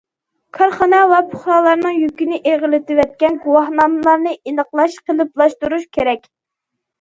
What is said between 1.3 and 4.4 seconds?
پۇقرالارنىڭ يۈكىنى ئېغىرلىتىۋەتكەن گۇۋاھنامىلەرنى